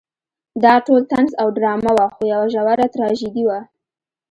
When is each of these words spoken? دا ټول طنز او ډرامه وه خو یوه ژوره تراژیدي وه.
دا 0.63 0.73
ټول 0.85 1.01
طنز 1.11 1.31
او 1.41 1.47
ډرامه 1.57 1.91
وه 1.97 2.07
خو 2.13 2.21
یوه 2.33 2.45
ژوره 2.53 2.87
تراژیدي 2.93 3.43
وه. 3.45 3.59